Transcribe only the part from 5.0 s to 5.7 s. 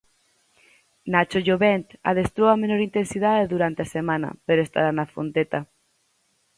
Fonteta.